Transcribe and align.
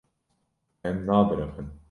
Em 0.91 0.97
nabiriqin. 1.05 1.67